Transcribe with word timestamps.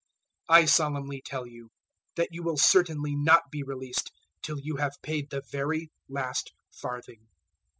005:026 0.49 0.57
I 0.57 0.65
solemnly 0.65 1.21
tell 1.23 1.45
you 1.45 1.69
that 2.15 2.29
you 2.31 2.41
will 2.41 2.57
certainly 2.57 3.15
not 3.15 3.43
be 3.51 3.61
released 3.61 4.11
till 4.41 4.59
you 4.59 4.77
have 4.77 4.99
paid 5.03 5.29
the 5.29 5.43
very 5.51 5.91
last 6.09 6.51
farthing. 6.71 7.27